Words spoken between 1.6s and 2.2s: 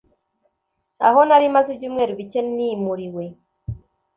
ibyumweru